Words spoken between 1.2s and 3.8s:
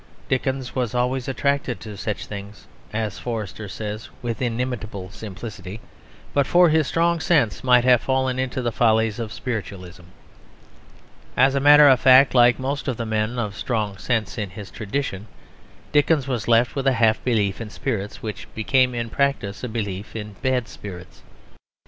attracted to such things, and (as Forster